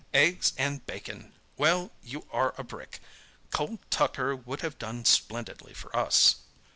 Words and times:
Eggs 0.15 0.53
and 0.57 0.83
bacon! 0.87 1.31
Well, 1.57 1.91
you 2.01 2.25
are 2.31 2.55
a 2.57 2.63
brick! 2.63 3.01
Cold 3.51 3.77
tucker 3.91 4.35
would 4.35 4.61
have 4.61 4.79
done 4.79 5.05
splendidly 5.05 5.75
for 5.75 5.95
us." 5.95 6.37